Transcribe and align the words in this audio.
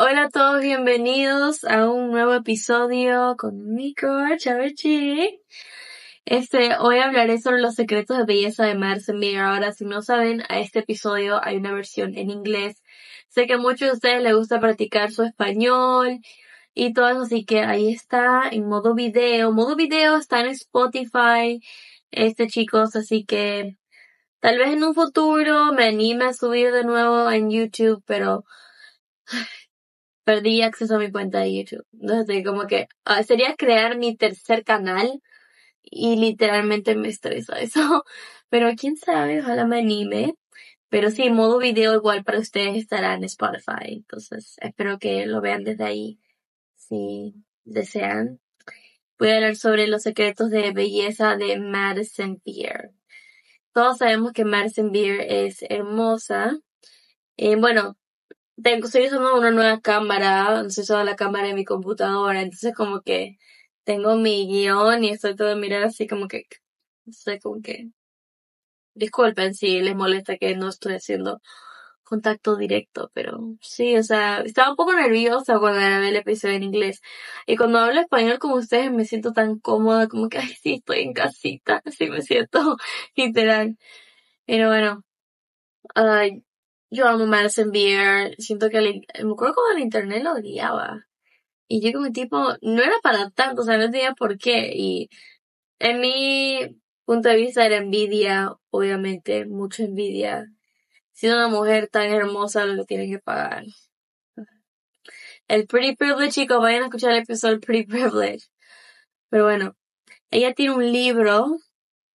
Hola 0.00 0.26
a 0.26 0.28
todos, 0.28 0.62
bienvenidos 0.62 1.64
a 1.64 1.90
un 1.90 2.12
nuevo 2.12 2.32
episodio 2.32 3.34
con 3.36 3.74
Nico 3.74 4.06
Chavechi. 4.36 5.40
Este, 6.24 6.76
hoy 6.78 7.00
hablaré 7.00 7.40
sobre 7.40 7.60
los 7.60 7.74
secretos 7.74 8.16
de 8.16 8.24
belleza 8.24 8.64
de 8.64 8.76
Madison 8.76 9.18
Beer. 9.18 9.40
Ahora, 9.40 9.72
si 9.72 9.84
no 9.84 10.00
saben, 10.00 10.44
a 10.48 10.60
este 10.60 10.78
episodio 10.78 11.40
hay 11.42 11.56
una 11.56 11.74
versión 11.74 12.16
en 12.16 12.30
inglés. 12.30 12.80
Sé 13.26 13.48
que 13.48 13.54
a 13.54 13.58
muchos 13.58 13.88
de 13.88 13.92
ustedes 13.94 14.22
les 14.22 14.36
gusta 14.36 14.60
practicar 14.60 15.10
su 15.10 15.24
español 15.24 16.20
y 16.74 16.92
todo 16.92 17.08
eso, 17.08 17.22
así 17.22 17.44
que 17.44 17.62
ahí 17.62 17.92
está 17.92 18.42
en 18.52 18.68
modo 18.68 18.94
video. 18.94 19.50
Modo 19.50 19.74
video 19.74 20.16
está 20.16 20.38
en 20.42 20.50
Spotify, 20.50 21.60
este 22.12 22.46
chicos, 22.46 22.94
así 22.94 23.24
que 23.24 23.76
tal 24.38 24.58
vez 24.58 24.68
en 24.68 24.84
un 24.84 24.94
futuro 24.94 25.72
me 25.72 25.86
anime 25.86 26.26
a 26.26 26.34
subir 26.34 26.70
de 26.70 26.84
nuevo 26.84 27.28
en 27.32 27.50
YouTube, 27.50 28.00
pero 28.06 28.44
perdí 30.28 30.60
acceso 30.60 30.96
a 30.96 30.98
mi 30.98 31.10
cuenta 31.10 31.38
de 31.40 31.54
YouTube. 31.54 31.86
Entonces, 31.98 32.44
como 32.44 32.66
que 32.66 32.88
ah, 33.06 33.22
sería 33.22 33.56
crear 33.56 33.96
mi 33.96 34.14
tercer 34.14 34.62
canal 34.62 35.22
y 35.82 36.16
literalmente 36.16 36.94
me 36.96 37.08
estresa 37.08 37.58
eso. 37.60 38.04
Pero 38.50 38.68
quién 38.78 38.98
sabe, 38.98 39.40
ojalá 39.40 39.64
me 39.64 39.78
anime. 39.78 40.34
Pero 40.90 41.10
sí, 41.10 41.30
modo 41.30 41.58
video 41.58 41.94
igual 41.94 42.24
para 42.24 42.40
ustedes 42.40 42.76
estará 42.76 43.14
en 43.14 43.24
Spotify. 43.24 43.94
Entonces, 43.94 44.56
espero 44.60 44.98
que 44.98 45.24
lo 45.24 45.40
vean 45.40 45.64
desde 45.64 45.84
ahí 45.84 46.18
si 46.76 47.34
desean. 47.64 48.38
Voy 49.18 49.30
a 49.30 49.36
hablar 49.36 49.56
sobre 49.56 49.86
los 49.86 50.02
secretos 50.02 50.50
de 50.50 50.72
belleza 50.72 51.36
de 51.36 51.58
Madison 51.58 52.42
Beer. 52.44 52.92
Todos 53.72 53.98
sabemos 53.98 54.32
que 54.32 54.44
Madison 54.44 54.92
Beer 54.92 55.22
es 55.22 55.64
hermosa. 55.70 56.58
Eh, 57.38 57.56
bueno, 57.56 57.97
tengo, 58.62 58.86
estoy 58.86 59.06
usando 59.06 59.36
una 59.36 59.50
nueva 59.52 59.80
cámara, 59.80 60.62
estoy 60.66 60.82
usando 60.84 61.04
la 61.04 61.16
cámara 61.16 61.48
de 61.48 61.54
mi 61.54 61.64
computadora, 61.64 62.42
entonces 62.42 62.74
como 62.74 63.02
que 63.02 63.38
tengo 63.84 64.16
mi 64.16 64.46
guion 64.48 65.04
y 65.04 65.10
estoy 65.10 65.36
todo 65.36 65.56
mirar 65.56 65.84
así 65.84 66.06
como 66.08 66.28
que, 66.28 66.44
sé, 67.12 67.40
como 67.40 67.62
que, 67.62 67.90
disculpen 68.94 69.54
si 69.54 69.80
les 69.82 69.96
molesta 69.96 70.36
que 70.38 70.56
no 70.56 70.68
estoy 70.68 70.94
haciendo 70.94 71.40
contacto 72.04 72.56
directo, 72.56 73.10
pero 73.14 73.38
sí, 73.62 73.96
o 73.96 74.02
sea, 74.02 74.40
estaba 74.42 74.70
un 74.70 74.76
poco 74.76 74.94
nerviosa 74.94 75.58
cuando 75.60 75.80
grabé 75.80 76.10
el 76.10 76.16
episodio 76.16 76.56
en 76.56 76.64
inglés. 76.64 77.02
Y 77.46 77.56
cuando 77.56 77.78
hablo 77.80 78.00
español 78.00 78.38
con 78.40 78.52
ustedes 78.52 78.92
me 78.92 79.04
siento 79.06 79.32
tan 79.34 79.58
cómoda, 79.60 80.08
como 80.08 80.28
que, 80.30 80.38
ay, 80.38 80.48
sí, 80.62 80.74
estoy 80.76 81.00
en 81.00 81.12
casita, 81.14 81.82
así 81.86 82.08
me 82.10 82.22
siento, 82.22 82.76
literal. 83.16 83.78
Pero 84.46 84.68
bueno, 84.70 85.04
ay, 85.94 86.44
yo 86.90 87.06
amo 87.08 87.26
Madison 87.26 87.70
Beer, 87.70 88.34
siento 88.38 88.70
que 88.70 88.80
me 88.80 89.32
acuerdo 89.32 89.54
cuando 89.54 89.76
el 89.76 89.82
internet 89.84 90.22
lo 90.22 90.32
odiaba. 90.34 91.06
Y 91.68 91.82
yo 91.82 91.92
como 91.92 92.12
tipo, 92.12 92.38
no 92.62 92.82
era 92.82 92.94
para 93.02 93.30
tanto, 93.30 93.62
o 93.62 93.64
sea, 93.64 93.78
no 93.78 93.90
tenía 93.90 94.14
por 94.14 94.38
qué. 94.38 94.72
Y 94.74 95.10
en 95.78 96.00
mi 96.00 96.80
punto 97.04 97.28
de 97.28 97.36
vista 97.36 97.66
era 97.66 97.76
envidia, 97.76 98.54
obviamente, 98.70 99.46
mucha 99.46 99.84
envidia. 99.84 100.46
Siendo 101.12 101.38
una 101.38 101.48
mujer 101.48 101.88
tan 101.88 102.10
hermosa, 102.10 102.64
lo 102.66 102.76
que 102.82 102.86
tiene 102.86 103.08
que 103.08 103.18
pagar. 103.18 103.64
El 105.48 105.66
Pretty 105.66 105.96
Privilege, 105.96 106.32
chicos, 106.32 106.60
vayan 106.60 106.82
a 106.82 106.86
escuchar 106.86 107.12
el 107.12 107.22
episodio 107.22 107.60
Pretty 107.60 107.86
Privilege. 107.86 108.46
Pero 109.30 109.44
bueno, 109.44 109.76
ella 110.30 110.54
tiene 110.54 110.74
un 110.74 110.92
libro. 110.92 111.58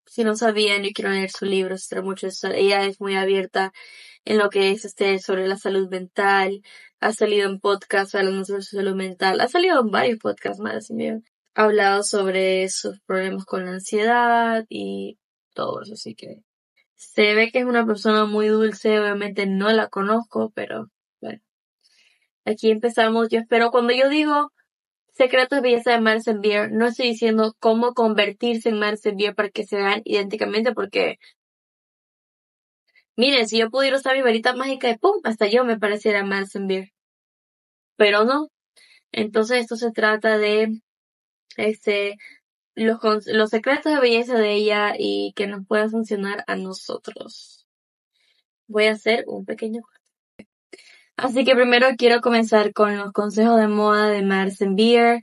Si 0.05 0.23
no 0.23 0.35
sabían, 0.35 0.83
yo 0.83 0.89
quiero 0.93 1.11
leer 1.11 1.31
su 1.31 1.45
libro, 1.45 1.75
mucho. 2.03 2.27
Ella 2.53 2.85
es 2.85 2.99
muy 3.01 3.15
abierta 3.15 3.73
en 4.25 4.37
lo 4.37 4.49
que 4.49 4.71
es 4.71 4.85
este 4.85 5.19
sobre 5.19 5.47
la 5.47 5.57
salud 5.57 5.89
mental, 5.89 6.61
ha 6.99 7.11
salido 7.11 7.49
en 7.49 7.59
podcast 7.59 8.15
hablando 8.15 8.45
sobre 8.45 8.61
su 8.61 8.77
salud 8.77 8.95
mental, 8.95 9.41
ha 9.41 9.47
salido 9.47 9.81
en 9.81 9.91
varios 9.91 10.19
podcasts 10.19 10.61
más, 10.61 10.89
ha 11.55 11.61
hablado 11.63 12.03
sobre 12.03 12.69
sus 12.69 12.99
problemas 13.01 13.45
con 13.45 13.65
la 13.65 13.71
ansiedad 13.71 14.65
y 14.69 15.17
todo 15.53 15.81
eso, 15.81 15.93
así 15.93 16.15
que 16.15 16.41
se 16.95 17.35
ve 17.35 17.51
que 17.51 17.59
es 17.59 17.65
una 17.65 17.85
persona 17.85 18.25
muy 18.25 18.47
dulce, 18.47 18.99
obviamente 18.99 19.45
no 19.45 19.71
la 19.71 19.89
conozco, 19.89 20.51
pero 20.55 20.89
bueno. 21.21 21.41
Aquí 22.45 22.71
empezamos, 22.71 23.29
yo 23.29 23.39
espero 23.39 23.71
cuando 23.71 23.93
yo 23.93 24.09
digo 24.09 24.51
secretos 25.13 25.61
de 25.61 25.69
belleza 25.69 25.91
de 25.91 26.01
Marcel 26.01 26.39
Beer, 26.39 26.71
no 26.71 26.87
estoy 26.87 27.09
diciendo 27.09 27.55
cómo 27.59 27.93
convertirse 27.93 28.69
en 28.69 28.79
Marcel 28.79 29.15
Beer 29.17 29.35
para 29.35 29.49
que 29.49 29.65
se 29.65 29.77
vean 29.77 30.01
idénticamente 30.05 30.73
porque 30.73 31.19
Miren, 33.15 33.47
si 33.47 33.59
yo 33.59 33.69
pudiera 33.69 33.97
usar 33.97 34.15
mi 34.15 34.21
varita 34.21 34.55
mágica 34.55 34.87
de 34.87 34.97
pum, 34.97 35.19
hasta 35.23 35.47
yo 35.47 35.65
me 35.65 35.79
pareciera 35.79 36.23
Madison 36.23 36.67
Beer. 36.67 36.91
Pero 37.97 38.25
no. 38.25 38.49
Entonces 39.11 39.59
esto 39.59 39.75
se 39.75 39.91
trata 39.91 40.37
de 40.37 40.81
este 41.57 42.17
los, 42.75 42.99
los 43.27 43.49
secretos 43.51 43.93
de 43.93 43.99
belleza 43.99 44.37
de 44.37 44.53
ella 44.53 44.93
y 44.97 45.33
que 45.35 45.47
nos 45.47 45.65
pueda 45.67 45.89
funcionar 45.89 46.43
a 46.47 46.55
nosotros. 46.55 47.67
Voy 48.67 48.85
a 48.85 48.93
hacer 48.93 49.25
un 49.27 49.45
pequeño 49.45 49.81
Así 51.17 51.45
que 51.45 51.55
primero 51.55 51.87
quiero 51.97 52.21
comenzar 52.21 52.73
con 52.73 52.97
los 52.97 53.11
consejos 53.11 53.59
de 53.59 53.67
moda 53.67 54.09
de 54.09 54.23
Madison 54.23 54.75
Beer. 54.75 55.21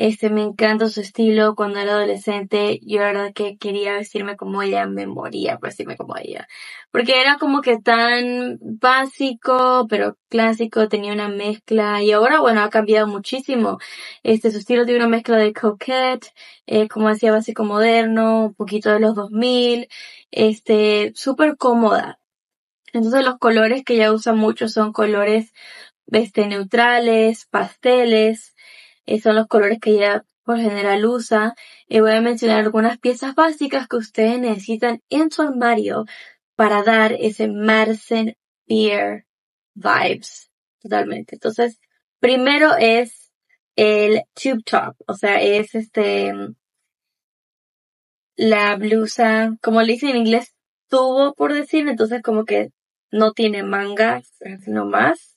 Este, 0.00 0.30
me 0.30 0.42
encanta 0.42 0.88
su 0.88 1.02
estilo. 1.02 1.54
Cuando 1.54 1.78
era 1.78 1.92
adolescente, 1.92 2.80
yo 2.82 3.00
la 3.00 3.06
verdad 3.08 3.32
que 3.34 3.58
quería 3.58 3.92
vestirme 3.92 4.34
como 4.38 4.62
ella, 4.62 4.86
me 4.86 5.06
moría 5.06 5.58
por 5.58 5.68
vestirme 5.68 5.98
como 5.98 6.16
ella. 6.16 6.48
Porque 6.90 7.20
era 7.20 7.36
como 7.38 7.60
que 7.60 7.78
tan 7.78 8.58
básico, 8.62 9.86
pero 9.90 10.16
clásico, 10.30 10.88
tenía 10.88 11.12
una 11.12 11.28
mezcla. 11.28 12.02
Y 12.02 12.12
ahora, 12.12 12.40
bueno, 12.40 12.62
ha 12.62 12.70
cambiado 12.70 13.06
muchísimo. 13.08 13.78
Este, 14.22 14.50
su 14.50 14.58
estilo 14.58 14.86
tiene 14.86 15.00
una 15.00 15.08
mezcla 15.10 15.36
de 15.36 15.52
coquette, 15.52 16.32
eh, 16.66 16.88
como 16.88 17.08
hacía 17.10 17.32
básico 17.32 17.64
moderno, 17.64 18.46
un 18.46 18.54
poquito 18.54 18.90
de 18.90 19.00
los 19.00 19.14
2000. 19.14 19.88
Este, 20.30 21.12
súper 21.14 21.58
cómoda. 21.58 22.18
Entonces 22.94 23.24
los 23.24 23.38
colores 23.38 23.84
que 23.84 23.94
ella 23.96 24.12
usa 24.12 24.32
mucho 24.34 24.68
son 24.68 24.92
colores, 24.92 25.52
este, 26.10 26.46
neutrales, 26.46 27.46
pasteles 27.50 28.54
son 29.18 29.34
los 29.34 29.48
colores 29.48 29.78
que 29.80 29.90
ella 29.90 30.24
por 30.44 30.58
general 30.58 31.04
usa. 31.04 31.54
Y 31.88 32.00
voy 32.00 32.12
a 32.12 32.20
mencionar 32.20 32.60
algunas 32.60 32.98
piezas 32.98 33.34
básicas 33.34 33.88
que 33.88 33.96
ustedes 33.96 34.38
necesitan 34.38 35.02
en 35.10 35.30
su 35.30 35.42
armario 35.42 36.04
para 36.54 36.82
dar 36.82 37.12
ese 37.18 37.48
Madison 37.48 38.34
Beer 38.66 39.26
vibes. 39.74 40.50
Totalmente. 40.80 41.34
Entonces, 41.36 41.80
primero 42.20 42.76
es 42.78 43.32
el 43.76 44.22
tube 44.34 44.62
top, 44.64 44.94
o 45.06 45.14
sea, 45.14 45.40
es 45.40 45.74
este, 45.74 46.32
la 48.36 48.76
blusa, 48.76 49.56
como 49.62 49.82
le 49.82 49.92
dicen 49.92 50.10
en 50.10 50.16
inglés, 50.18 50.54
tubo 50.88 51.34
por 51.34 51.52
decir, 51.52 51.88
entonces 51.88 52.22
como 52.22 52.44
que 52.44 52.72
no 53.10 53.32
tiene 53.32 53.62
mangas, 53.62 54.32
sino 54.64 54.84
más. 54.86 55.36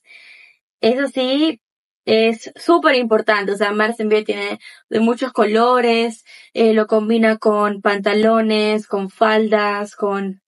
Eso 0.80 1.08
sí, 1.08 1.60
es 2.04 2.52
súper 2.56 2.96
importante. 2.96 3.52
O 3.52 3.56
sea, 3.56 3.72
Beer 3.72 4.24
tiene 4.24 4.60
de 4.88 5.00
muchos 5.00 5.32
colores, 5.32 6.24
eh, 6.52 6.74
lo 6.74 6.86
combina 6.86 7.38
con 7.38 7.82
pantalones, 7.82 8.86
con 8.86 9.10
faldas, 9.10 9.96
con 9.96 10.42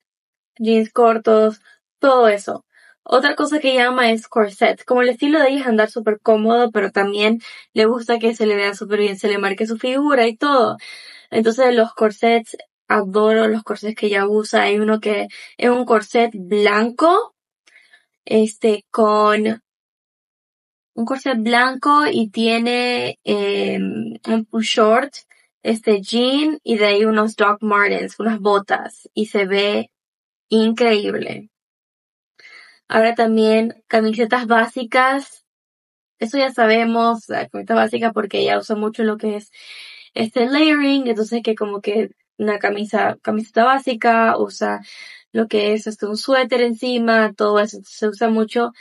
jeans 0.58 0.92
cortos, 0.92 1.60
todo 1.98 2.28
eso. 2.28 2.64
Otra 3.04 3.36
cosa 3.36 3.60
que 3.60 3.74
llama 3.74 4.10
es 4.10 4.28
corset. 4.28 4.84
Como 4.84 5.02
el 5.02 5.10
estilo 5.10 5.38
de 5.40 5.50
ella 5.50 5.60
es 5.60 5.66
andar 5.66 5.90
súper 5.90 6.20
cómodo, 6.20 6.72
pero 6.72 6.90
también 6.90 7.40
le 7.72 7.86
gusta 7.86 8.18
que 8.18 8.34
se 8.34 8.46
le 8.46 8.56
vea 8.56 8.74
súper 8.74 9.00
bien, 9.00 9.16
se 9.18 9.28
le 9.28 9.38
marque 9.38 9.66
su 9.66 9.78
figura 9.78 10.26
y 10.26 10.36
todo. 10.36 10.76
Entonces 11.30 11.74
los 11.74 11.94
corsets, 11.94 12.56
adoro 12.88 13.48
los 13.48 13.62
corsets 13.62 13.96
que 13.96 14.06
ella 14.06 14.26
usa. 14.28 14.62
Hay 14.62 14.78
uno 14.80 15.00
que 15.00 15.28
es 15.58 15.70
un 15.70 15.84
corset 15.84 16.32
blanco, 16.34 17.34
este, 18.24 18.84
con 18.90 19.62
un 20.96 21.04
corset 21.04 21.38
blanco 21.38 22.06
y 22.10 22.30
tiene 22.30 23.18
eh, 23.24 23.78
un 23.78 24.44
push 24.50 24.76
short, 24.76 25.14
este 25.62 26.00
jean 26.00 26.58
y 26.62 26.76
de 26.78 26.86
ahí 26.86 27.04
unos 27.04 27.36
Doc 27.36 27.62
Martens, 27.62 28.18
unas 28.20 28.40
botas 28.40 29.08
y 29.14 29.26
se 29.26 29.46
ve 29.46 29.90
increíble. 30.48 31.50
Ahora 32.88 33.14
también 33.14 33.82
camisetas 33.88 34.46
básicas 34.46 35.46
eso 36.18 36.38
ya 36.38 36.52
sabemos, 36.52 37.28
la 37.28 37.48
camisa 37.48 37.74
básica, 37.74 38.12
porque 38.12 38.40
ella 38.40 38.58
usa 38.58 38.76
mucho 38.76 39.04
lo 39.04 39.16
que 39.18 39.36
es 39.36 39.50
este 40.14 40.46
layering, 40.46 41.06
entonces 41.08 41.42
que 41.44 41.54
como 41.54 41.80
que 41.80 42.10
una 42.38 42.58
camisa, 42.58 43.18
camiseta 43.22 43.64
básica, 43.64 44.38
usa 44.38 44.80
lo 45.32 45.48
que 45.48 45.74
es 45.74 45.86
este, 45.86 46.06
un 46.06 46.16
suéter 46.16 46.62
encima, 46.62 47.32
todo 47.34 47.60
eso, 47.60 47.78
se 47.84 48.08
usa 48.08 48.30
mucho 48.30 48.72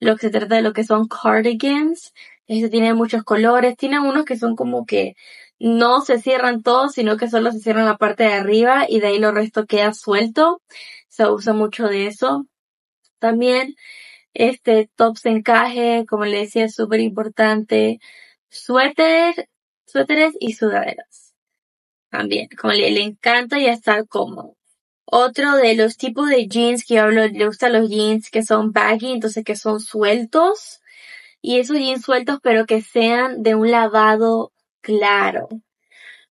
lo 0.00 0.16
que 0.16 0.22
se 0.22 0.30
trata 0.30 0.56
de 0.56 0.62
lo 0.62 0.72
que 0.72 0.84
son 0.84 1.08
cardigans, 1.08 2.12
este 2.46 2.70
tiene 2.70 2.94
muchos 2.94 3.24
colores, 3.24 3.76
tiene 3.76 4.00
unos 4.00 4.24
que 4.24 4.36
son 4.36 4.56
como 4.56 4.86
que 4.86 5.14
no 5.58 6.00
se 6.02 6.20
cierran 6.20 6.62
todos, 6.62 6.92
sino 6.92 7.16
que 7.16 7.28
solo 7.28 7.52
se 7.52 7.60
cierran 7.60 7.86
la 7.86 7.98
parte 7.98 8.24
de 8.24 8.34
arriba 8.34 8.86
y 8.88 9.00
de 9.00 9.08
ahí 9.08 9.18
lo 9.18 9.32
resto 9.32 9.66
queda 9.66 9.92
suelto. 9.92 10.62
Se 11.08 11.26
usa 11.28 11.52
mucho 11.52 11.88
de 11.88 12.06
eso. 12.06 12.46
También, 13.20 13.76
este, 14.34 14.90
tops 14.96 15.24
de 15.24 15.30
encaje, 15.32 16.06
como 16.08 16.26
le 16.26 16.40
decía, 16.40 16.66
es 16.66 16.74
súper 16.76 17.00
importante. 17.00 18.00
Suéter, 18.50 19.48
suéteres 19.86 20.34
y 20.40 20.54
sudaderas. 20.54 21.34
También, 22.10 22.48
como 22.60 22.74
le, 22.74 22.90
le 22.92 23.02
encanta 23.02 23.58
y 23.60 23.66
estar 23.66 24.06
cómodo. 24.08 24.57
Otro 25.10 25.56
de 25.56 25.74
los 25.74 25.96
tipos 25.96 26.28
de 26.28 26.48
jeans 26.48 26.84
que 26.84 26.96
yo 26.96 27.04
hablo, 27.04 27.26
le 27.26 27.46
gustan 27.46 27.72
los 27.72 27.88
jeans 27.88 28.30
que 28.30 28.42
son 28.42 28.72
baggy, 28.72 29.12
entonces 29.12 29.42
que 29.42 29.56
son 29.56 29.80
sueltos. 29.80 30.82
Y 31.40 31.58
esos 31.60 31.78
jeans 31.78 32.02
sueltos, 32.04 32.40
pero 32.42 32.66
que 32.66 32.82
sean 32.82 33.42
de 33.42 33.54
un 33.54 33.70
lavado 33.70 34.52
claro. 34.82 35.48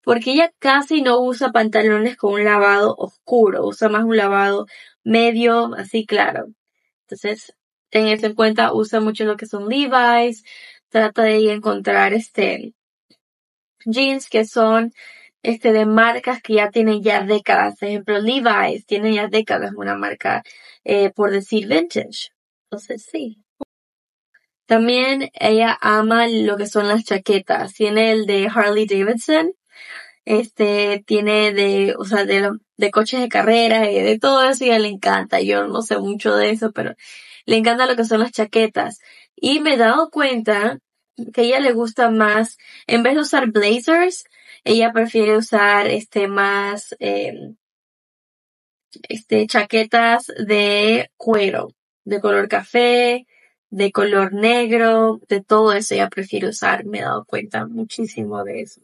Porque 0.03 0.33
ella 0.33 0.53
casi 0.59 1.03
no 1.03 1.21
usa 1.21 1.53
pantalones 1.53 2.19
con 2.19 2.35
un 2.35 2.45
lavado 2.45 2.95
oscuro, 2.99 3.67
usa 3.67 3.89
más 3.89 4.05
un 4.05 4.19
lavado 4.19 4.67
medio, 5.05 5.75
así 5.77 6.05
claro. 6.05 6.49
Entonces, 7.03 7.55
ten 7.91 8.09
eso 8.09 8.27
en 8.27 8.35
cuenta, 8.35 8.75
usa 8.75 9.01
mucho 9.01 9.25
lo 9.25 9.39
que 9.39 9.47
son 9.47 9.69
Levi's, 9.71 10.45
trata 10.91 11.23
de 11.23 11.53
encontrar 11.53 12.13
este 12.13 12.75
jeans 13.87 14.29
que 14.29 14.45
son 14.45 14.93
este 15.47 15.73
de 15.73 15.87
marcas 15.87 16.43
que 16.43 16.55
ya 16.55 16.71
tienen 16.71 17.03
ya 17.03 17.23
décadas. 17.23 17.79
Por 17.79 17.89
ejemplo, 17.89 18.19
Levi's 18.19 18.85
tiene 18.87 19.15
ya 19.15 19.29
décadas 19.29 19.73
una 19.77 19.95
marca, 19.97 20.43
eh, 20.85 21.11
por 21.11 21.31
decir 21.31 21.69
vintage. 21.69 22.31
Entonces, 22.65 23.07
sí. 23.11 23.39
También 24.67 25.31
ella 25.35 25.79
ama 25.81 26.27
lo 26.27 26.57
que 26.57 26.67
son 26.67 26.89
las 26.89 27.05
chaquetas. 27.05 27.75
Tiene 27.75 28.11
el 28.11 28.27
de 28.27 28.49
Harley 28.53 28.87
Davidson. 28.87 29.53
Este, 30.25 31.05
tiene 31.07 31.53
de, 31.53 31.95
o 31.97 32.05
sea, 32.05 32.25
de, 32.25 32.51
de 32.77 32.91
coches 32.91 33.21
de 33.21 33.29
carrera 33.29 33.91
y 33.91 34.01
de 34.03 34.19
todo 34.19 34.49
eso 34.49 34.65
y 34.65 34.69
ella 34.69 34.81
le 34.81 34.89
encanta. 34.89 35.41
Yo 35.41 35.69
no 35.69 35.83
sé 35.83 35.99
mucho 35.99 36.35
de 36.35 36.51
eso, 36.51 36.73
pero 36.73 36.95
le 37.47 37.57
encanta 37.57 37.87
lo 37.87 37.95
que 37.97 38.05
son 38.05 38.21
las 38.21 38.33
chaquetas. 38.33 38.99
Y 39.37 39.61
me 39.61 39.75
he 39.75 39.77
dado 39.77 40.11
cuenta 40.11 40.79
que 41.33 41.43
ella 41.43 41.61
le 41.61 41.73
gusta 41.73 42.11
más, 42.11 42.59
en 42.89 43.05
vez 43.05 43.15
de 43.15 43.21
usar 43.21 43.47
blazers, 43.53 44.25
ella 44.67 44.93
prefiere 44.93 45.37
usar 45.37 45.87
este 45.87 46.27
más, 46.29 46.95
eh, 46.99 47.55
este, 49.09 49.47
chaquetas 49.47 50.27
de 50.27 51.11
cuero, 51.17 51.69
de 52.05 52.21
color 52.21 52.49
café, 52.49 53.27
de 53.71 53.93
color 53.93 54.33
negro, 54.33 55.21
de 55.29 55.41
todo 55.43 55.73
eso 55.73 55.95
ella 55.95 56.09
prefiere 56.09 56.49
usar, 56.49 56.85
me 56.85 56.99
he 56.99 57.03
dado 57.03 57.25
cuenta 57.25 57.67
muchísimo 57.67 58.43
de 58.45 58.63
eso. 58.63 58.81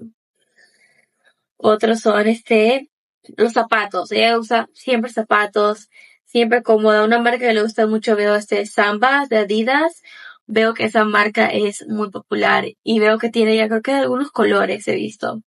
Otros 1.56 2.00
son 2.00 2.29
este, 2.29 2.88
los 3.37 3.52
zapatos, 3.52 4.12
ella 4.12 4.38
usa 4.38 4.69
siempre 4.75 5.11
zapatos, 5.11 5.90
siempre 6.25 6.62
cómoda, 6.62 7.05
una 7.05 7.19
marca 7.19 7.38
que 7.40 7.55
le 7.55 7.62
gusta 7.62 7.87
mucho 7.88 8.14
veo 8.17 8.37
este 8.37 8.67
Samba 8.67 9.26
de 9.29 9.38
Adidas, 9.38 10.02
veo 10.46 10.75
que 10.75 10.84
esa 10.84 11.05
marca 11.05 11.46
es 11.49 11.87
muy 11.88 12.11
popular 12.11 12.67
y 12.84 13.00
veo 13.00 13.19
que 13.19 13.31
tiene 13.31 13.56
ya 13.56 13.69
creo 13.69 13.82
que 13.82 13.93
algunos 13.93 14.31
colores 14.31 14.87
he 14.88 14.94
visto. 14.94 15.43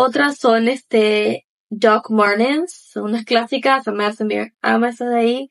Otras 0.00 0.38
son 0.38 0.68
este 0.68 1.44
Doc 1.70 2.10
Martens, 2.10 2.72
son 2.72 3.06
unas 3.06 3.24
clásicas, 3.24 3.88
ama 3.88 4.06
esas 4.90 5.08
de 5.08 5.18
ahí, 5.18 5.48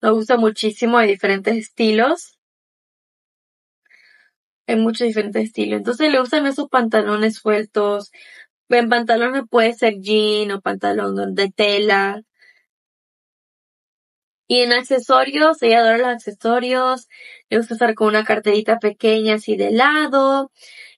lo 0.00 0.16
usa 0.16 0.36
muchísimo 0.36 0.98
de 0.98 1.06
diferentes 1.06 1.56
estilos. 1.56 2.36
Hay 4.66 4.74
muchos 4.74 5.06
diferentes 5.06 5.44
estilos. 5.44 5.78
Entonces 5.78 6.10
le 6.10 6.20
usan 6.20 6.44
esos 6.48 6.68
pantalones 6.68 7.36
sueltos. 7.36 8.10
En 8.68 8.88
pantalones 8.88 9.44
puede 9.48 9.74
ser 9.74 10.00
jean 10.00 10.50
o 10.50 10.60
pantalón 10.60 11.36
de 11.36 11.52
tela. 11.52 12.22
Y 14.48 14.62
en 14.62 14.72
accesorios, 14.72 15.62
ella 15.62 15.78
adora 15.78 15.98
los 15.98 16.08
accesorios. 16.08 17.06
Le 17.48 17.58
gusta 17.58 17.74
estar 17.74 17.94
con 17.94 18.08
una 18.08 18.24
carterita 18.24 18.80
pequeña 18.80 19.36
así 19.36 19.56
de 19.56 19.70
lado. 19.70 20.50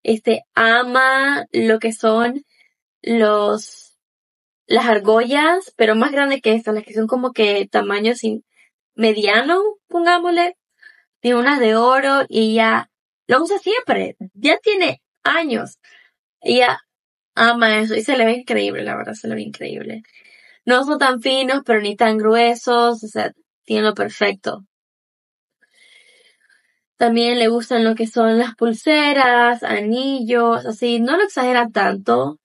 Este, 0.02 0.44
ama 0.54 1.44
lo 1.52 1.78
que 1.78 1.92
son 1.92 2.42
los, 3.06 3.96
las 4.66 4.86
argollas, 4.86 5.72
pero 5.76 5.94
más 5.94 6.12
grandes 6.12 6.42
que 6.42 6.52
estas, 6.54 6.74
las 6.74 6.84
que 6.84 6.92
son 6.92 7.06
como 7.06 7.32
que 7.32 7.66
tamaño 7.70 8.14
sin, 8.14 8.44
mediano, 8.96 9.62
pongámosle, 9.88 10.56
tiene 11.20 11.38
unas 11.38 11.60
de 11.60 11.76
oro 11.76 12.24
y 12.28 12.54
ya 12.54 12.90
lo 13.28 13.42
usa 13.42 13.58
siempre, 13.58 14.16
ya 14.34 14.58
tiene 14.58 15.02
años. 15.22 15.78
Ella 16.40 16.78
ama 17.34 17.80
eso 17.80 17.94
y 17.94 18.02
se 18.02 18.16
le 18.16 18.26
ve 18.26 18.32
increíble, 18.34 18.82
la 18.84 18.96
verdad, 18.96 19.14
se 19.14 19.28
le 19.28 19.36
ve 19.36 19.42
increíble. 19.42 20.02
No 20.64 20.84
son 20.84 20.98
tan 20.98 21.22
finos, 21.22 21.62
pero 21.64 21.80
ni 21.80 21.96
tan 21.96 22.18
gruesos, 22.18 23.04
o 23.04 23.08
sea, 23.08 23.32
tiene 23.64 23.82
lo 23.84 23.94
perfecto. 23.94 24.64
También 26.96 27.38
le 27.38 27.48
gustan 27.48 27.84
lo 27.84 27.94
que 27.94 28.06
son 28.06 28.38
las 28.38 28.54
pulseras, 28.54 29.62
anillos, 29.62 30.64
así, 30.64 30.98
no 31.00 31.16
lo 31.16 31.24
exagera 31.24 31.68
tanto, 31.68 32.38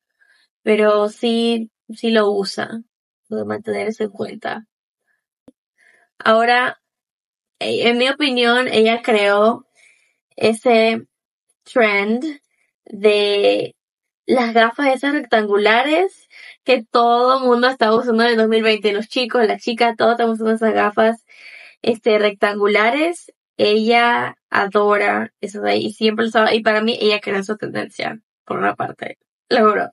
pero 0.64 1.10
sí, 1.10 1.72
sí 1.94 2.12
lo 2.12 2.32
usa. 2.32 2.82
Puede 3.28 3.46
mantener 3.46 3.88
eso 3.88 4.04
en 4.04 4.12
cuenta. 4.12 4.66
Ahora, 6.20 6.82
eh, 7.60 7.90
en 7.90 7.98
mi 7.98 8.10
opinión, 8.10 8.68
ella 8.68 9.02
creó 9.02 9.66
ese 10.36 11.06
trend 11.64 12.42
de 12.86 13.76
las 14.26 14.54
gafas 14.54 14.96
esas 14.96 15.14
rectangulares 15.14 16.30
que 16.64 16.84
todo 16.84 17.40
el 17.40 17.46
mundo 17.46 17.68
está 17.68 17.94
usando 17.94 18.24
en 18.24 18.32
el 18.32 18.38
2020. 18.38 18.94
Los 18.94 19.08
chicos, 19.08 19.46
las 19.48 19.62
chicas, 19.62 19.96
todos 19.98 20.14
estamos 20.14 20.36
usando 20.36 20.56
esas 20.56 20.74
gafas 20.74 21.26
este, 21.82 22.20
rectangulares. 22.20 23.32
Ella 23.58 24.38
adora 24.50 25.34
eso 25.42 25.62
de 25.62 25.72
ahí 25.72 25.86
y 25.88 25.94
siempre 25.94 26.26
lo 26.26 26.30
usaba. 26.30 26.54
Y 26.54 26.62
para 26.62 26.82
mí, 26.82 26.98
ella 27.02 27.20
creó 27.20 27.40
esa 27.40 27.58
tendencia, 27.58 28.20
por 28.46 28.58
una 28.60 28.76
parte. 28.76 29.18
Lo 29.50 29.92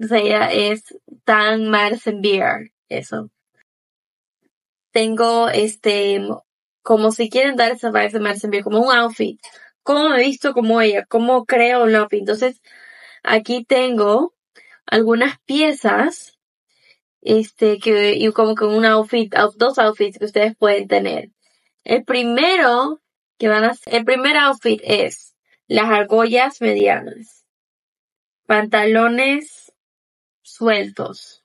Ella 0.00 0.50
es 0.52 0.96
tan 1.24 1.68
Madison 1.68 2.20
Beer, 2.20 2.72
eso 2.88 3.30
tengo 4.92 5.48
este, 5.48 6.20
como 6.82 7.12
si 7.12 7.28
quieren 7.30 7.56
dar 7.56 7.72
esa 7.72 7.90
vibe 7.90 8.10
de 8.10 8.20
Madison 8.20 8.62
como 8.62 8.80
un 8.80 8.94
outfit. 8.94 9.40
¿Cómo 9.82 10.08
me 10.10 10.22
he 10.22 10.26
visto 10.26 10.52
como 10.52 10.80
ella? 10.80 11.04
¿Cómo 11.06 11.44
creo 11.46 11.84
un 11.84 11.94
outfit? 11.94 12.20
Entonces, 12.20 12.60
aquí 13.22 13.64
tengo 13.64 14.34
algunas 14.86 15.38
piezas, 15.40 16.38
este, 17.22 17.78
que, 17.78 18.14
y 18.14 18.30
como 18.32 18.54
que 18.54 18.64
un 18.64 18.84
outfit, 18.84 19.32
dos 19.56 19.78
outfits 19.78 20.18
que 20.18 20.24
ustedes 20.24 20.56
pueden 20.56 20.88
tener. 20.88 21.30
El 21.84 22.04
primero 22.04 23.00
que 23.38 23.48
van 23.48 23.64
a 23.64 23.72
el 23.86 24.04
primer 24.04 24.36
outfit 24.36 24.80
es 24.84 25.34
las 25.66 25.88
argollas 25.90 26.60
medianas, 26.60 27.46
pantalones 28.46 29.59
sueltos, 30.60 31.42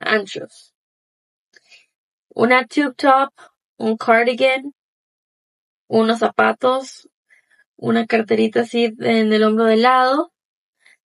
anchos, 0.00 0.74
una 2.28 2.66
tube 2.66 2.92
top, 2.94 3.32
un 3.78 3.96
cardigan, 3.96 4.74
unos 5.86 6.18
zapatos, 6.18 7.08
una 7.76 8.06
carterita 8.06 8.60
así 8.60 8.94
en 8.98 9.32
el 9.32 9.44
hombro 9.44 9.64
del 9.64 9.80
lado 9.80 10.30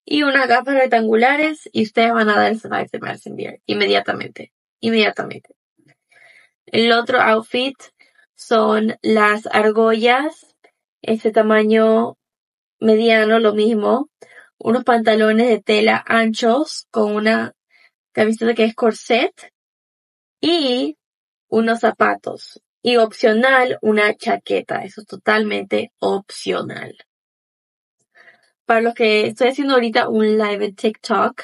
y 0.04 0.24
unas 0.24 0.50
gafas 0.50 0.74
rectangulares 0.74 1.70
y 1.72 1.84
ustedes 1.84 2.12
van 2.12 2.28
a 2.28 2.36
dar 2.36 2.52
el 2.52 2.60
vibe 2.60 2.90
de 2.92 3.32
Beer 3.36 3.62
inmediatamente, 3.68 4.52
inmediatamente. 4.82 5.56
El 6.66 6.92
otro 6.92 7.22
outfit 7.22 7.78
son 8.36 8.98
las 9.02 9.48
argollas, 9.48 10.58
este 11.02 11.32
tamaño 11.32 12.18
mediano, 12.82 13.40
lo 13.40 13.54
mismo, 13.54 14.10
unos 14.58 14.84
pantalones 14.84 15.50
de 15.50 15.62
tela 15.62 16.04
anchos 16.08 16.88
con 16.92 17.16
una 17.16 17.54
camiseta 18.12 18.54
que 18.54 18.66
es 18.66 18.76
corset 18.76 19.52
y 20.40 20.98
unos 21.48 21.80
zapatos 21.80 22.62
y 22.82 22.98
opcional 22.98 23.80
una 23.82 24.16
chaqueta. 24.16 24.84
Eso 24.84 25.02
es 25.02 25.08
totalmente 25.08 25.92
opcional. 26.00 26.96
Para 28.66 28.82
los 28.82 28.94
que 28.94 29.28
estoy 29.28 29.50
haciendo 29.50 29.74
ahorita 29.74 30.10
un 30.10 30.38
live 30.38 30.66
en 30.66 30.76
TikTok, 30.76 31.44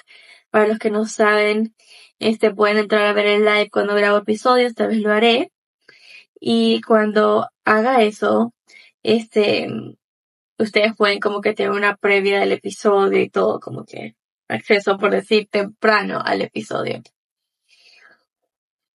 para 0.49 0.67
los 0.67 0.79
que 0.79 0.91
no 0.91 1.05
saben, 1.05 1.75
este 2.19 2.53
pueden 2.53 2.77
entrar 2.77 3.05
a 3.05 3.13
ver 3.13 3.27
el 3.27 3.45
live 3.45 3.69
cuando 3.69 3.95
grabo 3.95 4.17
episodios, 4.17 4.73
tal 4.73 4.89
vez 4.89 4.99
lo 5.01 5.11
haré. 5.11 5.51
Y 6.39 6.81
cuando 6.81 7.49
haga 7.65 8.03
eso, 8.03 8.53
este, 9.03 9.67
ustedes 10.59 10.95
pueden 10.95 11.19
como 11.19 11.41
que 11.41 11.53
tener 11.53 11.71
una 11.71 11.95
previa 11.95 12.39
del 12.39 12.51
episodio 12.51 13.19
y 13.21 13.29
todo, 13.29 13.59
como 13.59 13.85
que 13.85 14.15
acceso, 14.47 14.97
por 14.97 15.11
decir, 15.11 15.47
temprano 15.49 16.21
al 16.23 16.41
episodio. 16.41 17.01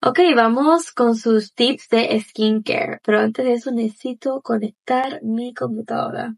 Ok, 0.03 0.19
vamos 0.37 0.93
con 0.93 1.17
sus 1.17 1.55
tips 1.55 1.89
de 1.89 2.21
skincare, 2.21 3.01
pero 3.03 3.21
antes 3.21 3.45
de 3.47 3.55
eso 3.55 3.71
necesito 3.71 4.43
conectar 4.43 5.23
mi 5.23 5.55
computadora. 5.55 6.37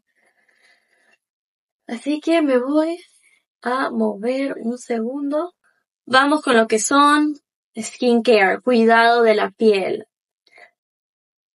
Así 1.85 2.21
que 2.21 2.41
me 2.41 2.57
voy 2.59 2.97
a 3.61 3.89
mover 3.89 4.55
un 4.61 4.77
segundo. 4.77 5.53
Vamos 6.05 6.41
con 6.41 6.55
lo 6.55 6.67
que 6.67 6.79
son 6.79 7.35
skincare, 7.77 8.61
cuidado 8.61 9.23
de 9.23 9.35
la 9.35 9.51
piel. 9.51 10.07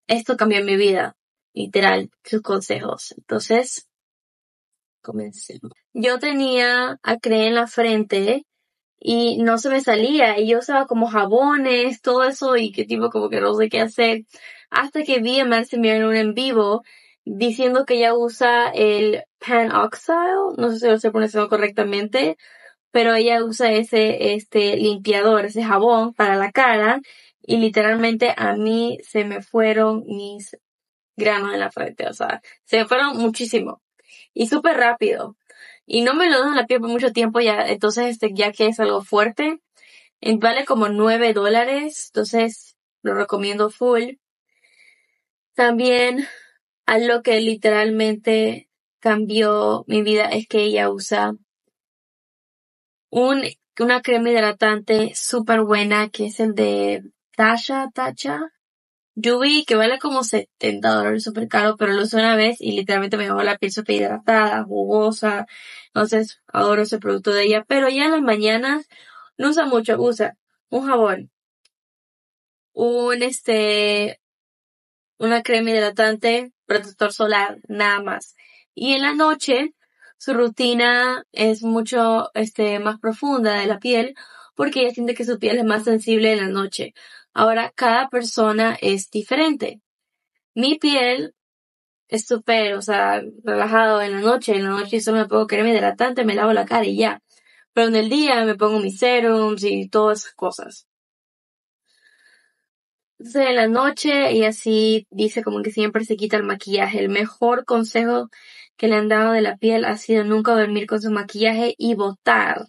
Esto 0.07 0.37
cambió 0.37 0.63
mi 0.63 0.77
vida, 0.77 1.17
literal, 1.55 2.11
sus 2.25 2.43
consejos. 2.43 3.15
Entonces, 3.17 3.89
comencemos. 5.03 5.73
Yo 5.93 6.19
tenía 6.19 6.99
acné 7.03 7.49
en 7.49 7.55
la 7.55 7.67
frente 7.67 8.47
y 8.99 9.39
no 9.43 9.59
se 9.59 9.69
me 9.69 9.81
salía 9.81 10.39
y 10.39 10.49
yo 10.49 10.61
usaba 10.61 10.87
como 10.87 11.09
jabones, 11.09 12.01
todo 12.03 12.25
eso 12.25 12.57
y 12.57 12.73
qué 12.73 12.85
tipo 12.85 13.11
como 13.11 13.29
que 13.29 13.41
no 13.41 13.55
sé 13.55 13.69
qué 13.69 13.81
hacer. 13.81 14.25
Hasta 14.71 15.03
que 15.03 15.21
vi 15.21 15.41
a 15.41 15.45
Marcy 15.45 15.77
en 15.77 16.05
un 16.05 16.17
en 16.17 16.35
vivo 16.35 16.83
diciendo 17.25 17.85
que 17.85 17.95
ella 17.95 18.15
usa 18.15 18.71
el 18.71 19.25
Pan 19.39 19.73
Oxide, 19.73 20.57
no 20.57 20.71
sé 20.71 20.79
si 20.79 20.87
lo 20.87 20.95
estoy 20.95 21.11
pronunciando 21.11 21.49
correctamente, 21.49 22.37
pero 22.93 23.15
ella 23.15 23.45
usa 23.45 23.73
ese 23.73 24.35
este 24.35 24.77
limpiador, 24.77 25.47
ese 25.47 25.65
jabón 25.65 26.15
para 26.15 26.37
la 26.37 26.53
cara 26.53 27.01
y 27.43 27.59
literalmente 27.59 28.35
a 28.37 28.55
mí 28.55 28.99
se 29.03 29.25
me 29.25 29.43
fueron 29.43 30.05
mis 30.07 30.57
granos 31.17 31.53
en 31.55 31.61
la 31.61 31.71
frente, 31.71 32.07
o 32.09 32.13
sea, 32.13 32.41
se 32.65 32.85
fueron 32.87 33.17
muchísimo 33.19 33.83
y 34.35 34.49
súper 34.49 34.77
rápido. 34.77 35.37
Y 35.87 36.03
no 36.03 36.15
me 36.15 36.31
lo 36.31 36.41
dan 36.41 36.57
la 36.57 36.67
piel 36.67 36.81
por 36.81 36.91
mucho 36.91 37.13
tiempo 37.13 37.41
ya, 37.41 37.69
entonces 37.69 38.07
este, 38.07 38.31
ya 38.35 38.53
que 38.53 38.67
es 38.67 38.81
algo 38.81 39.03
fuerte, 39.03 39.61
vale 40.39 40.65
como 40.65 40.89
9 40.89 41.33
dólares, 41.33 42.11
entonces 42.13 42.77
lo 43.03 43.15
recomiendo 43.15 43.71
full. 43.71 44.15
También 45.55 46.27
algo 46.87 47.23
que 47.23 47.41
literalmente 47.41 48.69
cambió 49.01 49.85
mi 49.87 50.03
vida 50.03 50.27
es 50.27 50.47
que 50.47 50.63
ella 50.63 50.91
usa 50.91 51.35
un, 53.11 53.43
una 53.79 54.01
crema 54.01 54.31
hidratante 54.31 55.13
súper 55.15 55.63
buena 55.63 56.09
que 56.09 56.27
es 56.27 56.41
el 56.41 56.55
de 56.55 57.03
Tasha, 57.37 57.91
Tacha, 57.93 58.53
Yubi, 59.15 59.65
que 59.67 59.77
vale 59.77 59.99
como 59.99 60.25
70 60.25 60.91
dólares, 60.95 61.25
súper 61.25 61.49
caro, 61.49 61.77
pero 61.77 61.93
lo 61.93 62.03
usé 62.03 62.17
una 62.17 62.35
vez 62.37 62.57
y 62.61 62.73
literalmente 62.73 63.17
me 63.17 63.25
dejó 63.25 63.43
la 63.43 63.59
piel 63.59 63.73
súper 63.73 63.97
hidratada, 63.97 64.65
jugosa. 64.65 65.47
Entonces, 65.89 66.41
adoro 66.47 66.83
ese 66.83 66.99
producto 66.99 67.33
de 67.33 67.45
ella. 67.45 67.65
Pero 67.69 67.89
ya 67.89 68.07
en 68.07 68.13
las 68.13 68.23
mañanas 68.23 68.87
no 69.39 69.51
usa 69.51 69.67
mucho, 69.67 70.01
usa 70.01 70.37
un 70.71 70.87
jabón, 70.87 71.31
un 72.73 73.23
este, 73.23 74.21
una 75.19 75.43
crema 75.43 75.71
hidratante, 75.71 76.53
protector 76.67 77.13
solar, 77.13 77.59
nada 77.69 78.03
más. 78.03 78.35
Y 78.75 78.95
en 78.95 79.03
la 79.03 79.15
noche, 79.15 79.75
su 80.19 80.35
rutina 80.35 81.25
es 81.33 81.63
mucho, 81.63 82.31
este, 82.35 82.79
más 82.79 82.99
profunda 82.99 83.55
de 83.55 83.67
la 83.67 83.79
piel, 83.79 84.15
porque 84.55 84.83
ella 84.83 84.91
siente 84.93 85.15
que 85.15 85.25
su 85.25 85.39
piel 85.39 85.59
es 85.59 85.65
más 85.65 85.85
sensible 85.85 86.33
en 86.33 86.41
la 86.41 86.49
noche. 86.49 86.95
Ahora, 87.35 87.73
cada 87.75 88.09
persona 88.09 88.77
es 88.81 89.11
diferente. 89.11 89.81
Mi 90.55 90.79
piel 90.79 91.35
es 92.09 92.27
súper, 92.27 92.75
o 92.75 92.83
sea, 92.83 93.23
relajado 93.45 94.03
en 94.03 94.13
la 94.13 94.21
noche. 94.21 94.55
En 94.55 94.65
la 94.65 94.71
noche 94.71 95.01
solo 95.01 95.19
me 95.21 95.27
pongo 95.29 95.47
crema 95.47 95.71
hidratante, 95.71 96.25
me 96.25 96.35
lavo 96.35 96.53
la 96.53 96.67
cara 96.67 96.85
y 96.87 96.97
ya. 96.97 97.23
Pero 97.73 97.89
en 97.89 97.97
el 97.97 98.11
día 98.11 98.45
me 98.45 98.57
pongo 98.57 98.81
mis 98.81 98.99
serums 98.99 99.65
y 99.65 99.89
todas 99.89 100.21
esas 100.21 100.35
cosas. 100.35 100.87
Entonces 103.19 103.47
en 103.49 103.57
la 103.57 103.69
noche 103.69 104.33
y 104.33 104.45
así 104.45 105.07
dice 105.11 105.43
como 105.43 105.63
que 105.63 105.71
siempre 105.71 106.05
se 106.05 106.17
quita 106.17 106.37
el 106.37 106.43
maquillaje. 106.43 106.99
El 107.01 107.09
mejor 107.09 107.65
consejo 107.65 108.29
que 108.77 108.89
le 108.89 108.97
han 108.97 109.09
dado 109.09 109.33
de 109.33 109.43
la 109.43 109.57
piel 109.57 109.85
ha 109.85 109.97
sido 109.97 110.25
nunca 110.25 110.53
dormir 110.55 110.87
con 110.87 111.01
su 111.01 111.11
maquillaje 111.11 111.75
y 111.79 111.95
botar 111.95 112.67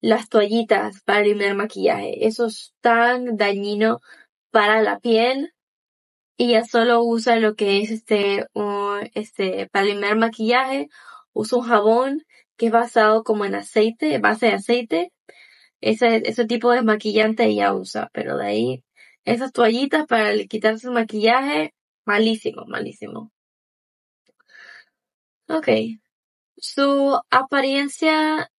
las 0.00 0.28
toallitas 0.28 1.02
para 1.02 1.20
eliminar 1.20 1.54
maquillaje. 1.56 2.26
Eso 2.26 2.46
es 2.46 2.74
tan 2.80 3.36
dañino 3.36 4.00
para 4.50 4.82
la 4.82 5.00
piel. 5.00 5.52
Y 6.36 6.52
ya 6.52 6.64
solo 6.64 7.02
usa 7.02 7.36
lo 7.36 7.56
que 7.56 7.80
es 7.80 7.90
este, 7.90 8.46
este, 9.14 9.68
para 9.72 9.86
eliminar 9.86 10.16
maquillaje, 10.16 10.88
usa 11.32 11.58
un 11.58 11.64
jabón 11.64 12.24
que 12.56 12.66
es 12.66 12.72
basado 12.72 13.24
como 13.24 13.44
en 13.44 13.56
aceite, 13.56 14.18
base 14.18 14.46
de 14.46 14.52
aceite. 14.52 15.12
Ese, 15.80 16.22
ese 16.28 16.46
tipo 16.46 16.70
de 16.72 16.82
maquillante 16.82 17.44
ella 17.44 17.74
usa, 17.74 18.10
pero 18.12 18.36
de 18.36 18.46
ahí, 18.46 18.84
esas 19.24 19.52
toallitas 19.52 20.06
para 20.06 20.32
quitarse 20.46 20.88
el 20.88 20.94
maquillaje, 20.94 21.74
malísimo, 22.04 22.64
malísimo. 22.66 23.32
Ok. 25.48 25.68
Su 26.56 27.20
apariencia 27.30 28.50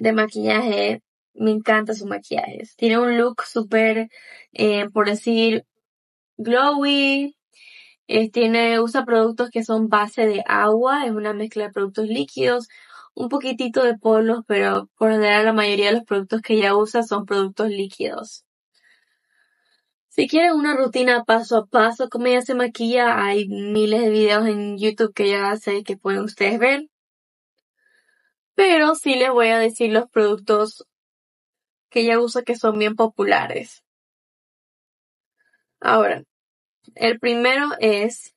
de 0.00 0.12
maquillaje, 0.12 1.02
me 1.34 1.52
encanta 1.52 1.94
su 1.94 2.06
maquillaje. 2.06 2.62
Tiene 2.76 2.98
un 2.98 3.18
look 3.18 3.42
súper, 3.44 4.08
eh, 4.52 4.88
por 4.90 5.08
decir, 5.08 5.64
glowy. 6.38 7.36
Eh, 8.08 8.30
tiene, 8.30 8.80
usa 8.80 9.04
productos 9.04 9.50
que 9.50 9.64
son 9.64 9.88
base 9.88 10.26
de 10.26 10.42
agua, 10.46 11.06
es 11.06 11.12
una 11.12 11.32
mezcla 11.34 11.64
de 11.64 11.72
productos 11.72 12.08
líquidos, 12.08 12.68
un 13.14 13.28
poquitito 13.28 13.84
de 13.84 13.98
polvos, 13.98 14.40
pero 14.48 14.88
por 14.98 15.12
general 15.12 15.44
la 15.46 15.52
mayoría 15.52 15.88
de 15.88 15.98
los 15.98 16.04
productos 16.04 16.42
que 16.42 16.54
ella 16.54 16.76
usa 16.76 17.02
son 17.04 17.26
productos 17.26 17.70
líquidos. 17.70 18.44
Si 20.08 20.28
quieren 20.28 20.54
una 20.54 20.76
rutina 20.76 21.24
paso 21.24 21.56
a 21.56 21.66
paso 21.66 22.08
como 22.08 22.26
ella 22.26 22.42
se 22.42 22.54
maquilla, 22.54 23.24
hay 23.24 23.48
miles 23.48 24.02
de 24.02 24.10
videos 24.10 24.46
en 24.46 24.76
YouTube 24.76 25.14
que 25.14 25.24
ella 25.24 25.50
hace 25.52 25.84
que 25.84 25.96
pueden 25.96 26.24
ustedes 26.24 26.58
ver. 26.58 26.89
Pero 28.60 28.94
sí 28.94 29.14
les 29.14 29.30
voy 29.30 29.48
a 29.48 29.58
decir 29.58 29.90
los 29.90 30.10
productos 30.10 30.86
que 31.88 32.00
ella 32.00 32.20
usa 32.20 32.42
que 32.42 32.56
son 32.56 32.78
bien 32.78 32.94
populares. 32.94 33.82
Ahora, 35.80 36.24
el 36.94 37.18
primero 37.18 37.70
es, 37.78 38.34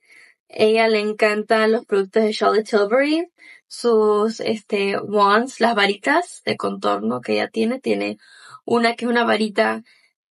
ella 0.47 0.87
le 0.87 1.01
encantan 1.01 1.73
los 1.73 1.85
productos 1.85 2.23
de 2.23 2.31
Charlotte 2.31 2.69
Tilbury, 2.69 3.33
sus 3.67 4.39
este 4.39 4.97
wands, 4.97 5.59
las 5.59 5.75
varitas 5.75 6.41
de 6.45 6.55
contorno 6.55 7.19
que 7.19 7.33
ella 7.33 7.49
tiene, 7.49 7.81
tiene 7.81 8.17
una 8.63 8.95
que 8.95 9.03
es 9.03 9.11
una 9.11 9.25
varita 9.25 9.83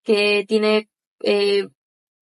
que 0.04 0.46
tiene 0.48 0.88
eh, 1.20 1.68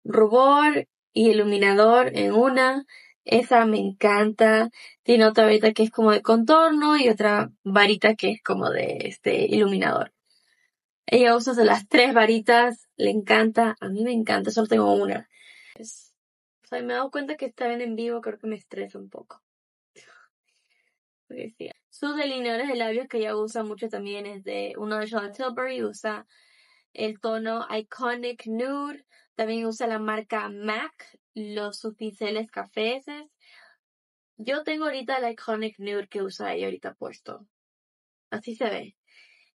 rubor 0.03 0.89
y 1.13 1.29
iluminador 1.29 2.11
en 2.15 2.33
una, 2.33 2.85
esa 3.31 3.65
me 3.65 3.79
encanta. 3.79 4.69
Tiene 5.03 5.25
otra 5.25 5.45
varita 5.45 5.71
que 5.73 5.83
es 5.83 5.89
como 5.89 6.11
de 6.11 6.21
contorno 6.21 6.97
y 6.97 7.09
otra 7.09 7.49
varita 7.63 8.15
que 8.15 8.31
es 8.31 8.43
como 8.43 8.69
de 8.69 8.97
este 9.05 9.45
iluminador. 9.45 10.13
Ella 11.07 11.35
usa 11.35 11.53
de 11.53 11.65
las 11.65 11.87
tres 11.87 12.13
varitas, 12.13 12.87
le 12.95 13.09
encanta, 13.09 13.75
a 13.79 13.89
mí 13.89 14.03
me 14.03 14.11
encanta, 14.11 14.51
solo 14.51 14.67
tengo 14.67 14.93
una. 14.93 15.27
me 16.71 16.79
he 16.79 16.83
dado 16.83 17.09
cuenta 17.09 17.35
que 17.35 17.45
está 17.45 17.71
en 17.71 17.95
vivo, 17.95 18.21
creo 18.21 18.37
que 18.37 18.47
me 18.47 18.55
estresa 18.55 18.99
un 18.99 19.09
poco. 19.09 19.41
Sus 21.89 22.15
delineadores 22.17 22.67
de 22.67 22.75
labios 22.75 23.07
que 23.07 23.19
ella 23.19 23.35
usa 23.35 23.63
mucho 23.63 23.87
también 23.87 24.25
es 24.25 24.43
de 24.43 24.73
uno 24.77 24.97
de 24.97 25.07
Charlotte 25.07 25.35
Tilbury, 25.35 25.83
usa 25.83 26.27
el 26.93 27.19
tono 27.21 27.65
Iconic 27.69 28.45
Nude, 28.47 29.05
también 29.35 29.65
usa 29.65 29.87
la 29.87 29.99
marca 29.99 30.49
MAC, 30.49 31.19
los 31.33 31.87
pinceles 31.97 32.49
cafeses. 32.51 33.25
Yo 34.37 34.63
tengo 34.63 34.85
ahorita 34.85 35.17
el 35.17 35.31
Iconic 35.31 35.79
Nude 35.79 36.07
que 36.07 36.21
usa 36.21 36.53
ella 36.53 36.65
ahorita 36.65 36.93
puesto. 36.95 37.47
Así 38.31 38.55
se 38.55 38.65
ve. 38.65 38.95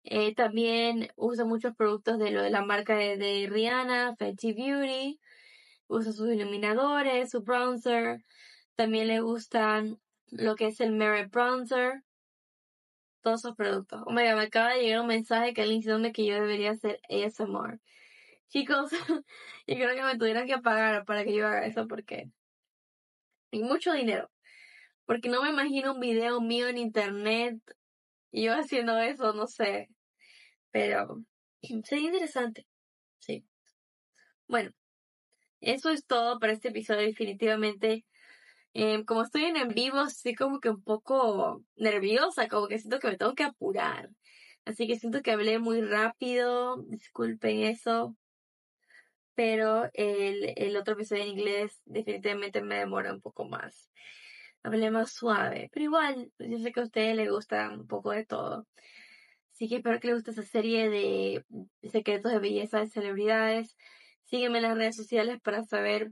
Eh, 0.04 0.36
también 0.36 1.10
usa 1.16 1.46
muchos 1.46 1.76
productos 1.76 2.20
de 2.20 2.32
lo 2.32 2.42
de 2.42 2.50
la 2.50 2.66
marca 2.66 2.96
de, 2.98 3.48
Rihanna, 3.50 4.16
Fenty 4.18 4.54
Beauty. 4.54 5.20
Usa 5.88 6.12
sus 6.12 6.30
iluminadores, 6.30 7.32
su 7.32 7.42
bronzer. 7.42 8.24
También 8.76 9.08
le 9.08 9.22
gustan 9.22 10.00
lo 10.28 10.56
que 10.56 10.68
es 10.68 10.82
el 10.82 10.92
Merit 10.92 11.32
Bronzer. 11.32 12.04
Todos 13.22 13.42
esos 13.42 13.56
productos. 13.56 14.02
Oh 14.06 14.12
my 14.12 14.24
God, 14.24 14.36
me 14.36 14.42
acaba 14.42 14.74
de 14.74 14.82
llegar 14.82 15.02
un 15.02 15.08
mensaje 15.08 15.54
que 15.54 15.62
alguien 15.62 15.80
diciéndome 15.80 16.12
que 16.12 16.26
yo 16.26 16.36
debería 16.36 16.72
hacer 16.72 17.00
ASMR. 17.10 17.80
Chicos, 18.54 18.92
yo 19.68 19.76
creo 19.76 19.96
que 19.96 20.04
me 20.04 20.16
tuvieran 20.16 20.46
que 20.46 20.60
pagar 20.60 21.06
para 21.06 21.24
que 21.24 21.34
yo 21.34 21.48
haga 21.48 21.66
eso 21.66 21.88
porque 21.88 22.30
hay 23.52 23.64
mucho 23.64 23.94
dinero. 23.94 24.30
Porque 25.06 25.28
no 25.28 25.42
me 25.42 25.50
imagino 25.50 25.94
un 25.94 26.00
video 26.00 26.40
mío 26.40 26.68
en 26.68 26.78
internet 26.78 27.58
y 28.32 28.44
yo 28.44 28.54
haciendo 28.54 29.00
eso, 29.00 29.34
no 29.34 29.48
sé. 29.48 29.90
Pero 30.72 31.24
sería 31.84 32.06
interesante. 32.06 32.68
Sí. 33.20 33.44
Bueno, 34.48 34.70
eso 35.62 35.90
es 35.90 36.06
todo 36.06 36.40
para 36.40 36.54
este 36.54 36.70
episodio. 36.70 37.08
Definitivamente 37.08 38.06
Em, 38.76 39.06
como 39.06 39.24
estoy 39.24 39.46
en 39.46 39.58
en 39.58 39.70
vivo, 39.70 40.02
estoy 40.04 40.36
como 40.36 40.60
que 40.60 40.70
un 40.70 40.84
poco 40.84 41.64
nerviosa, 41.76 42.48
como 42.48 42.68
que 42.68 42.80
siento 42.80 43.00
que 43.00 43.08
me 43.10 43.18
tengo 43.18 43.36
que 43.36 43.44
apurar. 43.44 44.10
Así 44.66 44.88
que 44.88 44.98
siento 45.00 45.22
que 45.24 45.32
hablé 45.32 45.60
muy 45.60 45.82
rápido, 45.82 46.84
disculpen 46.88 47.62
eso. 47.64 48.16
Pero 49.36 49.90
el, 49.94 50.54
el 50.56 50.78
otro 50.78 50.94
episodio 50.94 51.24
en 51.24 51.30
inglés 51.30 51.82
definitivamente 51.86 52.62
me 52.62 52.76
demora 52.76 53.14
un 53.14 53.22
poco 53.22 53.46
más. 53.46 53.90
Hablé 54.64 54.92
más 54.92 55.12
suave, 55.12 55.70
pero 55.74 55.86
igual, 55.86 56.32
yo 56.40 56.58
sé 56.60 56.72
que 56.72 56.80
a 56.80 56.84
ustedes 56.84 57.16
les 57.16 57.30
gusta 57.30 57.70
un 57.70 57.88
poco 57.88 58.12
de 58.12 58.26
todo. 58.26 58.68
Así 59.54 59.68
que 59.68 59.78
espero 59.78 60.00
que 60.00 60.08
les 60.08 60.16
guste 60.18 60.32
esa 60.32 60.44
serie 60.44 60.90
de 60.90 61.46
secretos 61.90 62.32
de 62.32 62.40
belleza 62.40 62.80
de 62.80 62.88
celebridades. 62.88 63.78
Sígueme 64.24 64.60
en 64.60 64.64
las 64.64 64.78
redes 64.78 64.96
sociales 64.96 65.40
para 65.42 65.64
saber 65.64 66.12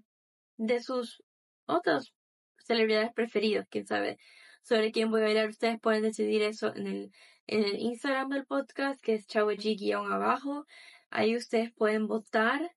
de 0.57 0.81
sus 0.81 1.23
otros 1.65 2.13
celebridades 2.57 3.11
preferidos, 3.13 3.65
quién 3.69 3.87
sabe, 3.87 4.19
sobre 4.61 4.91
quién 4.91 5.09
voy 5.09 5.21
a 5.21 5.25
bailar. 5.25 5.49
Ustedes 5.49 5.79
pueden 5.79 6.03
decidir 6.03 6.43
eso 6.43 6.75
en 6.75 6.87
el, 6.87 7.11
en 7.47 7.63
el 7.63 7.79
Instagram 7.79 8.29
del 8.29 8.45
podcast, 8.45 9.01
que 9.01 9.15
es 9.15 9.27
chawg-abajo. 9.27 10.65
Ahí 11.09 11.35
ustedes 11.35 11.71
pueden 11.73 12.07
votar 12.07 12.71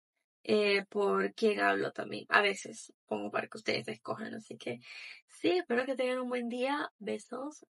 eh, 0.44 0.84
por 0.88 1.34
quién 1.34 1.60
hablo 1.60 1.92
también. 1.92 2.26
A 2.28 2.42
veces 2.42 2.92
pongo 3.06 3.30
para 3.30 3.48
que 3.48 3.58
ustedes 3.58 3.88
escojan. 3.88 4.34
Así 4.34 4.56
que 4.56 4.78
sí, 5.26 5.50
espero 5.50 5.84
que 5.86 5.96
tengan 5.96 6.20
un 6.20 6.28
buen 6.28 6.48
día. 6.48 6.90
Besos. 6.98 7.66